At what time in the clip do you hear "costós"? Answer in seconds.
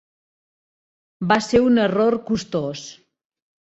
2.35-2.91